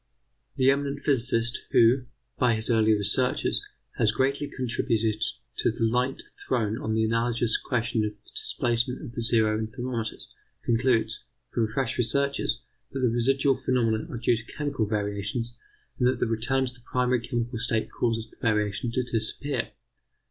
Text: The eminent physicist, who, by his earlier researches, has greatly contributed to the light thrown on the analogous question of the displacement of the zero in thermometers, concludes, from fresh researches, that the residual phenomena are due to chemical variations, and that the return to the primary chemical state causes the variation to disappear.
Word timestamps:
The 0.55 0.71
eminent 0.71 1.03
physicist, 1.03 1.59
who, 1.69 2.05
by 2.39 2.55
his 2.55 2.71
earlier 2.71 2.95
researches, 2.97 3.63
has 3.99 4.11
greatly 4.11 4.47
contributed 4.49 5.21
to 5.57 5.69
the 5.69 5.83
light 5.83 6.23
thrown 6.43 6.79
on 6.79 6.95
the 6.95 7.03
analogous 7.03 7.55
question 7.61 8.03
of 8.03 8.13
the 8.25 8.31
displacement 8.31 9.03
of 9.03 9.11
the 9.11 9.21
zero 9.21 9.59
in 9.59 9.67
thermometers, 9.67 10.33
concludes, 10.65 11.23
from 11.51 11.67
fresh 11.67 11.99
researches, 11.99 12.63
that 12.91 13.01
the 13.01 13.09
residual 13.09 13.61
phenomena 13.61 14.07
are 14.09 14.17
due 14.17 14.35
to 14.37 14.53
chemical 14.57 14.87
variations, 14.87 15.53
and 15.99 16.07
that 16.07 16.19
the 16.19 16.25
return 16.25 16.65
to 16.65 16.73
the 16.73 16.81
primary 16.91 17.21
chemical 17.21 17.59
state 17.59 17.91
causes 17.91 18.27
the 18.31 18.37
variation 18.41 18.91
to 18.93 19.03
disappear. 19.03 19.69